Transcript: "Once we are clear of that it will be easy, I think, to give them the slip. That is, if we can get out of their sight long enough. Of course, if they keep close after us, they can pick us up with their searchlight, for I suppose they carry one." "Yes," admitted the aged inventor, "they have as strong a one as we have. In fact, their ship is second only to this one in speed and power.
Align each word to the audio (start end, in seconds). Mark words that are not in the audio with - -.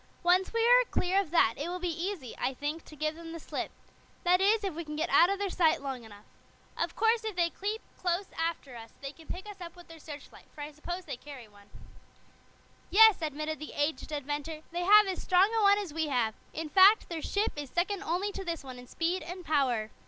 "Once 0.23 0.51
we 0.51 0.67
are 0.67 0.85
clear 0.89 1.21
of 1.21 1.29
that 1.29 1.53
it 1.57 1.69
will 1.69 1.77
be 1.77 2.03
easy, 2.07 2.33
I 2.39 2.55
think, 2.55 2.83
to 2.85 2.95
give 2.95 3.13
them 3.13 3.33
the 3.33 3.39
slip. 3.39 3.69
That 4.23 4.41
is, 4.41 4.63
if 4.63 4.73
we 4.73 4.83
can 4.83 4.95
get 4.95 5.11
out 5.11 5.29
of 5.29 5.37
their 5.37 5.51
sight 5.51 5.79
long 5.79 6.03
enough. 6.03 6.25
Of 6.75 6.95
course, 6.95 7.23
if 7.23 7.35
they 7.35 7.51
keep 7.51 7.83
close 7.99 8.25
after 8.35 8.75
us, 8.75 8.93
they 9.03 9.11
can 9.11 9.27
pick 9.27 9.47
us 9.47 9.61
up 9.61 9.75
with 9.75 9.87
their 9.89 9.99
searchlight, 9.99 10.47
for 10.55 10.61
I 10.61 10.71
suppose 10.71 11.05
they 11.05 11.17
carry 11.17 11.47
one." 11.47 11.69
"Yes," 12.89 13.21
admitted 13.21 13.59
the 13.59 13.73
aged 13.73 14.11
inventor, 14.11 14.63
"they 14.71 14.85
have 14.85 15.05
as 15.05 15.21
strong 15.21 15.51
a 15.55 15.61
one 15.61 15.77
as 15.77 15.93
we 15.93 16.07
have. 16.07 16.33
In 16.51 16.67
fact, 16.67 17.07
their 17.07 17.21
ship 17.21 17.51
is 17.55 17.69
second 17.69 18.01
only 18.01 18.31
to 18.31 18.43
this 18.43 18.63
one 18.63 18.79
in 18.79 18.87
speed 18.87 19.21
and 19.21 19.45
power. 19.45 19.91